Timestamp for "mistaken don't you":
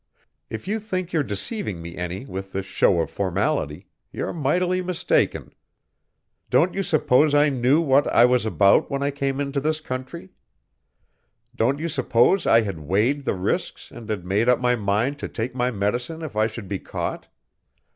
4.81-6.81